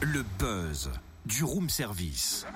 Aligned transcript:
Le 0.00 0.24
buzz 0.38 0.90
du 1.26 1.42
room 1.42 1.68
service. 1.68 2.46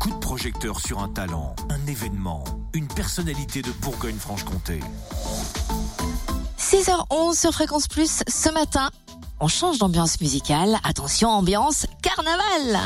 Coup 0.00 0.10
de 0.10 0.18
projecteur 0.18 0.80
sur 0.80 1.00
un 1.00 1.08
talent, 1.08 1.54
un 1.68 1.86
événement, 1.86 2.44
une 2.72 2.88
personnalité 2.88 3.60
de 3.60 3.70
Bourgogne-Franche-Comté. 3.82 4.80
6h11 6.58 7.38
sur 7.38 7.52
Fréquence 7.52 7.88
Plus 7.88 8.22
ce 8.26 8.48
matin. 8.50 8.90
On 9.38 9.48
change 9.48 9.78
d'ambiance 9.78 10.18
musicale. 10.22 10.78
Attention, 10.82 11.28
ambiance 11.28 11.86
carnaval. 12.00 12.80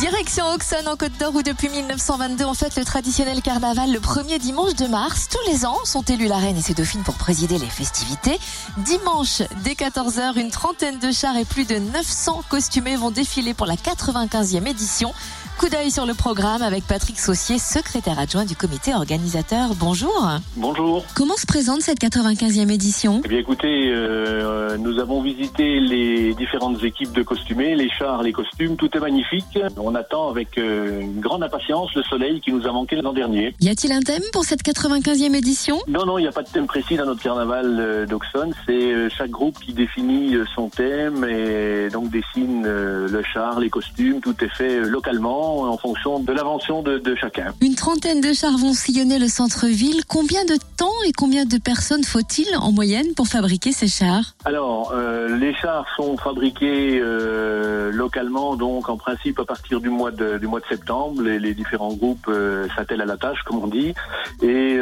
Direction 0.00 0.46
Auxonne 0.54 0.88
en 0.88 0.96
Côte 0.96 1.12
d'Or 1.20 1.34
où 1.34 1.42
depuis 1.42 1.68
1922 1.68 2.46
on 2.46 2.54
fête 2.54 2.74
le 2.76 2.86
traditionnel 2.86 3.42
carnaval 3.42 3.92
le 3.92 4.00
premier 4.00 4.38
dimanche 4.38 4.74
de 4.74 4.86
mars. 4.86 5.28
Tous 5.28 5.50
les 5.50 5.66
ans 5.66 5.76
sont 5.84 6.00
élus 6.00 6.26
la 6.26 6.38
reine 6.38 6.56
et 6.56 6.62
ses 6.62 6.72
dauphines 6.72 7.02
pour 7.02 7.16
présider 7.16 7.58
les 7.58 7.66
festivités. 7.66 8.38
Dimanche 8.78 9.42
dès 9.62 9.72
14h, 9.72 10.40
une 10.40 10.50
trentaine 10.50 10.98
de 11.00 11.12
chars 11.12 11.36
et 11.36 11.44
plus 11.44 11.66
de 11.66 11.76
900 11.76 12.44
costumés 12.48 12.96
vont 12.96 13.10
défiler 13.10 13.52
pour 13.52 13.66
la 13.66 13.74
95e 13.74 14.66
édition. 14.66 15.12
Coup 15.58 15.68
d'œil 15.68 15.90
sur 15.90 16.06
le 16.06 16.14
programme 16.14 16.62
avec 16.62 16.86
Patrick 16.86 17.20
Saucier, 17.20 17.58
secrétaire 17.58 18.18
adjoint 18.18 18.46
du 18.46 18.56
comité 18.56 18.94
organisateur. 18.94 19.74
Bonjour. 19.74 20.30
Bonjour. 20.56 21.04
Comment 21.14 21.36
se 21.36 21.44
présente 21.44 21.82
cette 21.82 22.00
95e 22.00 22.70
édition? 22.70 23.20
Eh 23.26 23.28
bien 23.28 23.40
écoutez, 23.40 23.90
euh, 23.90 24.69
nous 24.80 24.98
avons 24.98 25.22
visité 25.22 25.80
les 25.80 26.34
différentes 26.34 26.82
équipes 26.82 27.12
de 27.12 27.22
costumés, 27.22 27.74
les 27.74 27.88
chars, 27.90 28.22
les 28.22 28.32
costumes, 28.32 28.76
tout 28.76 28.88
est 28.96 29.00
magnifique. 29.00 29.58
On 29.76 29.94
attend 29.94 30.28
avec 30.28 30.58
euh, 30.58 31.00
une 31.00 31.20
grande 31.20 31.42
impatience 31.42 31.94
le 31.94 32.02
soleil 32.02 32.40
qui 32.40 32.52
nous 32.52 32.66
a 32.66 32.72
manqué 32.72 32.96
l'an 32.96 33.12
dernier. 33.12 33.54
Y 33.60 33.68
a-t-il 33.68 33.92
un 33.92 34.00
thème 34.00 34.22
pour 34.32 34.44
cette 34.44 34.62
95e 34.62 35.34
édition? 35.34 35.78
Non, 35.88 36.04
non, 36.06 36.18
il 36.18 36.22
n'y 36.22 36.28
a 36.28 36.32
pas 36.32 36.42
de 36.42 36.48
thème 36.48 36.66
précis 36.66 36.96
dans 36.96 37.06
notre 37.06 37.22
carnaval 37.22 37.76
euh, 37.78 38.06
d'Auxonne. 38.06 38.52
C'est 38.66 38.72
euh, 38.72 39.08
chaque 39.10 39.30
groupe 39.30 39.58
qui 39.58 39.72
définit 39.72 40.34
son 40.54 40.68
thème 40.68 41.24
et 41.24 41.88
donc 41.90 42.10
dessine 42.10 42.62
le 42.64 43.22
char, 43.22 43.60
les 43.60 43.70
costumes. 43.70 44.20
Tout 44.20 44.34
est 44.42 44.54
fait 44.56 44.80
localement 44.80 45.62
en 45.62 45.76
fonction 45.76 46.20
de 46.20 46.32
l'invention 46.32 46.82
de, 46.82 46.98
de 46.98 47.14
chacun. 47.14 47.52
Une 47.60 47.74
trentaine 47.74 48.20
de 48.20 48.32
chars 48.32 48.56
vont 48.56 48.72
sillonner 48.72 49.18
le 49.18 49.28
centre-ville. 49.28 50.02
Combien 50.08 50.44
de 50.44 50.56
temps 50.76 50.88
et 51.06 51.12
combien 51.12 51.44
de 51.44 51.58
personnes 51.58 52.04
faut-il 52.04 52.48
en 52.56 52.72
moyenne 52.72 53.06
pour 53.16 53.26
fabriquer 53.26 53.72
ces 53.72 53.88
chars? 53.88 54.34
Alors, 54.44 54.69
euh, 54.92 55.36
les 55.36 55.54
chars 55.54 55.86
sont 55.96 56.16
fabriqués 56.16 57.00
euh, 57.00 57.90
localement, 57.92 58.56
donc 58.56 58.88
en 58.88 58.96
principe 58.96 59.38
à 59.38 59.44
partir 59.44 59.80
du 59.80 59.88
mois 59.88 60.10
de, 60.10 60.38
du 60.38 60.46
mois 60.46 60.60
de 60.60 60.66
septembre. 60.66 61.22
Les, 61.22 61.38
les 61.38 61.54
différents 61.54 61.92
groupes 61.92 62.26
euh, 62.28 62.66
s'attellent 62.76 63.02
à 63.02 63.06
la 63.06 63.16
tâche, 63.16 63.42
comme 63.44 63.62
on 63.62 63.66
dit. 63.66 63.94
Et 64.42 64.78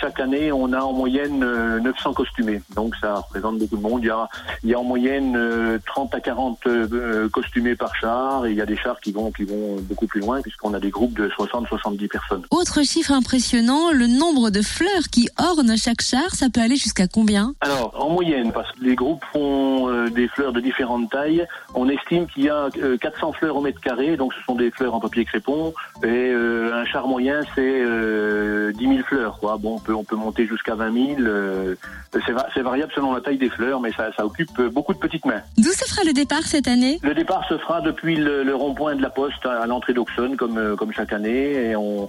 chaque 0.00 0.20
année, 0.20 0.50
on 0.52 0.72
a 0.72 0.80
en 0.80 0.92
moyenne 0.92 1.42
euh, 1.42 1.80
900 1.80 2.14
costumés. 2.14 2.62
Donc 2.74 2.94
ça 3.00 3.16
représente 3.16 3.58
beaucoup 3.58 3.76
de 3.76 3.82
monde. 3.82 4.00
Il 4.02 4.06
y 4.06 4.10
a, 4.10 4.28
il 4.62 4.70
y 4.70 4.74
a 4.74 4.78
en 4.78 4.84
moyenne 4.84 5.34
euh, 5.36 5.78
30 5.86 6.14
à 6.14 6.20
40 6.20 6.58
euh, 6.66 7.28
costumés 7.28 7.76
par 7.76 7.94
char. 7.96 8.46
Et 8.46 8.50
il 8.50 8.56
y 8.56 8.60
a 8.60 8.66
des 8.66 8.76
chars 8.76 9.00
qui 9.00 9.12
vont, 9.12 9.30
qui 9.30 9.44
vont 9.44 9.76
beaucoup 9.82 10.06
plus 10.06 10.20
loin, 10.20 10.40
puisqu'on 10.40 10.74
a 10.74 10.80
des 10.80 10.90
groupes 10.90 11.14
de 11.14 11.28
60-70 11.28 12.08
personnes. 12.08 12.42
Autre 12.50 12.82
chiffre 12.82 13.12
impressionnant, 13.12 13.92
le 13.92 14.06
nombre 14.06 14.50
de 14.50 14.62
fleurs 14.62 15.08
qui 15.12 15.28
ornent 15.38 15.76
chaque 15.76 16.02
char, 16.02 16.34
ça 16.34 16.48
peut 16.48 16.60
aller 16.60 16.76
jusqu'à 16.76 17.06
combien? 17.06 17.54
Alors, 17.60 17.94
en 17.98 18.10
moyenne, 18.10 18.52
parce 18.52 18.70
que 18.72 18.79
les 18.80 18.94
groupes 18.94 19.24
font 19.32 19.88
euh, 19.88 20.08
des 20.08 20.28
fleurs 20.28 20.52
de 20.52 20.60
différentes 20.60 21.10
tailles, 21.10 21.46
on 21.74 21.88
estime 21.88 22.26
qu'il 22.26 22.44
y 22.44 22.48
a 22.48 22.68
euh, 22.82 22.96
400 22.96 23.32
fleurs 23.32 23.56
au 23.56 23.60
mètre 23.60 23.80
carré, 23.80 24.16
donc 24.16 24.32
ce 24.34 24.42
sont 24.44 24.54
des 24.54 24.70
fleurs 24.70 24.94
en 24.94 25.00
papier 25.00 25.24
crépon, 25.24 25.72
et 26.02 26.06
euh, 26.06 26.72
un 26.74 26.84
char 26.86 27.06
moyen, 27.06 27.40
c'est 27.54 27.60
euh, 27.82 28.72
10 28.72 28.88
000 28.88 28.98
fleurs. 29.06 29.38
Quoi. 29.38 29.56
Bon, 29.58 29.76
on 29.76 29.78
peut, 29.78 29.94
on 29.94 30.04
peut 30.04 30.16
monter 30.16 30.46
jusqu'à 30.46 30.74
20 30.74 30.92
000. 31.16 31.20
euh, 31.20 31.74
c'est, 32.12 32.32
va- 32.32 32.48
c'est 32.54 32.62
variable 32.62 32.92
selon 32.94 33.12
la 33.14 33.20
taille 33.20 33.38
des 33.38 33.50
fleurs, 33.50 33.80
mais 33.80 33.92
ça, 33.92 34.10
ça 34.16 34.24
occupe 34.24 34.50
euh, 34.58 34.70
beaucoup 34.70 34.94
de 34.94 34.98
petites 34.98 35.24
mains. 35.26 35.42
D'où 35.58 35.70
se 35.70 35.84
fera 35.88 36.02
le 36.04 36.12
départ 36.12 36.42
cette 36.44 36.68
année? 36.68 36.98
Le 37.02 37.14
départ 37.14 37.44
se 37.48 37.58
fera 37.58 37.80
depuis 37.80 38.16
le, 38.16 38.42
le 38.42 38.54
rond-point 38.54 38.96
de 38.96 39.02
la 39.02 39.10
Poste 39.10 39.44
à, 39.44 39.66
l'entrée 39.66 39.92
d'Auxonne, 39.92 40.36
comme, 40.36 40.58
euh, 40.58 40.76
comme 40.76 40.92
chaque 40.92 41.12
année, 41.12 41.70
et 41.70 41.76
on 41.76 42.08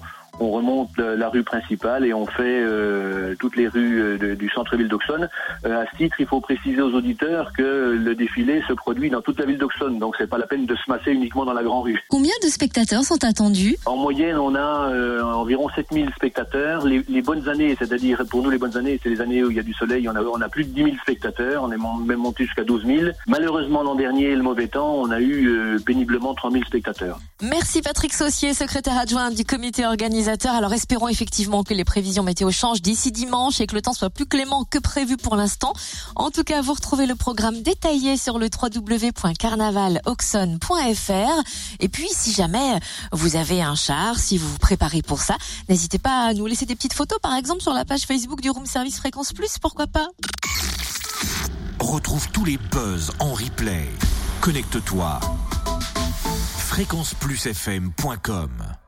remonte 0.61 0.97
la, 0.97 1.29
rue 1.29 1.43
principale 1.43 2.05
et 2.05 2.13
on 2.13 2.25
fait 2.25 2.41
euh, 2.63 3.35
toutes 3.39 3.55
les 3.55 3.67
rues 3.67 4.01
euh, 4.01 4.17
de- 4.17 4.35
du 4.35 4.49
centre-ville 4.49 4.87
d'Auxonne. 4.87 5.27
Euh, 5.65 5.81
à 5.83 5.85
ce 5.91 5.97
titre, 5.97 6.15
il 6.19 6.27
faut 6.27 6.39
préciser 6.41 6.81
aux 6.81 6.93
auditeurs 6.93 7.51
que 7.57 7.97
le 7.99 8.15
défilé 8.15 8.61
se 8.67 8.73
produit 8.73 9.09
dans 9.09 9.21
toute 9.21 9.39
la 9.39 9.45
ville 9.45 9.57
d'Auxonne, 9.57 9.97
donc 9.99 10.15
c'est 10.17 10.29
pas 10.29 10.37
la 10.37 10.47
peine 10.47 10.65
de 10.65 10.75
se 10.75 10.89
masser 10.89 11.11
uniquement 11.11 11.45
dans 11.45 11.53
la 11.53 11.63
grande 11.63 11.83
rue. 11.85 11.99
Combien 12.09 12.33
de 12.43 12.47
spectateurs 12.47 13.03
sont 13.03 13.23
attendus? 13.23 13.75
En 13.85 13.95
moyenne, 13.97 14.37
on 14.37 14.55
a 14.55 14.89
euh, 14.91 15.21
environ 15.23 15.67
7000 15.69 16.09
spectateurs. 16.15 16.85
Les, 16.85 17.03
les 17.09 17.21
bonnes 17.21 17.47
années, 17.49 17.75
c'est-à-dire 17.77 18.23
pour 18.29 18.43
nous 18.43 18.49
les 18.49 18.57
bonnes 18.57 18.77
années, 18.77 18.99
c'est 19.01 19.09
les 19.09 19.21
années 19.21 19.43
où 19.43 19.49
il 19.51 19.57
y 19.57 19.59
a 19.59 19.63
du 19.63 19.73
soleil, 19.73 20.07
on 20.09 20.15
a, 20.15 20.21
on 20.21 20.41
a 20.41 20.49
plus 20.49 20.63
de 20.65 20.69
10 20.73 20.83
000 20.83 20.95
spectateurs, 21.01 21.63
on 21.63 21.71
est 21.71 21.77
même 22.05 22.19
monté 22.19 22.45
jusqu'à 22.45 22.63
12 22.63 22.85
000. 22.85 22.99
Malheureusement, 23.27 23.83
l'an 23.83 23.95
dernier, 23.95 24.35
le 24.35 24.43
mauvais 24.43 24.67
temps, 24.67 24.93
on 24.95 25.09
a 25.11 25.19
eu 25.19 25.47
euh, 25.47 25.77
péniblement 25.85 26.33
3 26.33 26.51
000 26.51 26.63
spectateurs. 26.65 27.19
Merci 27.41 27.81
Patrick 27.81 28.13
Saucier, 28.13 28.53
secrétaire 28.53 28.97
adjoint 28.97 29.31
du 29.31 29.43
comité 29.45 29.85
organisateur. 29.85 30.50
Alors 30.53 30.73
espérons 30.73 31.07
effectivement 31.07 31.63
que 31.63 31.73
les 31.73 31.85
prévisions 31.85 32.23
météo 32.23 32.51
changent 32.51 32.81
d'ici 32.81 33.13
dimanche 33.13 33.61
et 33.61 33.67
que 33.67 33.75
le 33.75 33.81
temps 33.81 33.93
soit 33.93 34.09
plus 34.09 34.25
clément 34.25 34.65
que 34.65 34.79
prévu 34.79 35.15
pour 35.15 35.37
l'instant. 35.37 35.71
En 36.17 36.29
tout 36.29 36.43
cas, 36.43 36.61
vous 36.61 36.73
retrouvez 36.73 37.05
le 37.05 37.15
programme 37.15 37.61
détaillé 37.61 38.17
sur 38.17 38.37
le 38.37 38.49
www.carnavalauxonne.fr. 38.49 41.43
Et 41.79 41.87
puis, 41.87 42.09
si 42.11 42.33
jamais 42.33 42.81
vous 43.13 43.37
avez 43.37 43.61
un 43.61 43.75
char, 43.75 44.19
si 44.19 44.37
vous 44.37 44.49
vous 44.49 44.57
préparez 44.57 45.01
pour 45.01 45.21
ça, 45.21 45.37
n'hésitez 45.69 45.99
pas 45.99 46.25
à 46.25 46.33
nous 46.33 46.47
laisser 46.47 46.65
des 46.65 46.75
petites 46.75 46.95
photos, 46.95 47.19
par 47.21 47.35
exemple 47.35 47.61
sur 47.61 47.73
la 47.73 47.85
page 47.85 48.01
Facebook 48.01 48.41
du 48.41 48.49
Room 48.49 48.65
Service 48.65 48.97
Fréquence 48.97 49.31
Plus, 49.31 49.57
pourquoi 49.57 49.87
pas 49.87 50.09
Retrouve 51.79 52.29
tous 52.31 52.43
les 52.43 52.57
buzz 52.57 53.11
en 53.19 53.31
replay. 53.33 53.87
Connecte-toi. 54.41 55.21
fréquenceplusfm.com 56.57 58.80